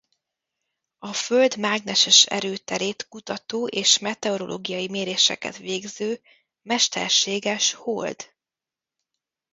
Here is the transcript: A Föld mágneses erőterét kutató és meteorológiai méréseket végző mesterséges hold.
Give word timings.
A 0.99 1.13
Föld 1.13 1.57
mágneses 1.57 2.25
erőterét 2.25 3.07
kutató 3.07 3.67
és 3.67 3.99
meteorológiai 3.99 4.89
méréseket 4.89 5.57
végző 5.57 6.21
mesterséges 6.61 7.73
hold. 7.73 8.33